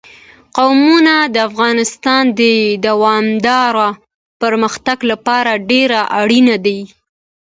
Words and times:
قومونه 0.57 1.13
د 1.33 1.35
افغانستان 1.49 2.23
د 2.39 2.41
دوامداره 2.87 3.89
پرمختګ 4.41 4.97
لپاره 5.11 5.51
ډېر 5.69 5.89
اړین 6.19 6.47
دي. 6.65 6.79